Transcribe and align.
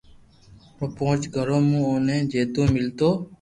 او 0.77 0.85
پونچ 0.97 1.21
گھرو 1.35 1.57
مون 1.69 1.81
اوني 1.89 2.17
جيتو 2.31 2.61
ميلتو 2.73 3.09